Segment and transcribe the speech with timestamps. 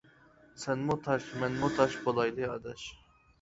[0.61, 2.89] سەنمۇ تاش، مەنمۇ تاش، بولايلى ئاداش!